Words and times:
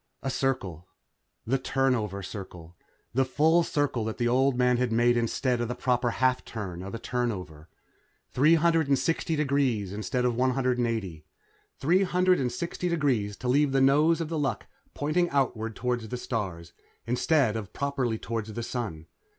A 0.23 0.31
circle. 0.31 0.87
The 1.45 1.59
turnover 1.59 2.23
circle. 2.23 2.75
The 3.13 3.23
full 3.23 3.61
circle 3.61 4.03
that 4.05 4.17
the 4.17 4.27
old 4.27 4.57
man 4.57 4.77
had 4.77 4.91
made 4.91 5.15
instead 5.15 5.61
of 5.61 5.67
the 5.67 5.75
proper 5.75 6.09
half 6.09 6.43
turn 6.43 6.81
of 6.81 6.95
a 6.95 6.97
turnover. 6.97 7.69
Three 8.31 8.55
hundred 8.55 8.97
sixty 8.97 9.35
degrees 9.35 9.93
instead 9.93 10.25
of 10.25 10.33
one 10.35 10.53
hundred 10.57 10.79
eighty. 10.79 11.25
Three 11.77 12.01
hundred 12.01 12.51
sixty 12.51 12.89
degrees 12.89 13.37
to 13.37 13.47
leave 13.47 13.73
the 13.73 13.79
nose 13.81 14.19
of 14.21 14.29
The 14.29 14.39
Luck 14.39 14.65
pointing 14.95 15.29
outward 15.29 15.75
toward 15.75 16.01
the 16.01 16.17
stars, 16.17 16.73
instead 17.05 17.55
of 17.55 17.71
properly 17.71 18.17
toward 18.17 18.47
the 18.47 18.63
Sun. 18.63 19.05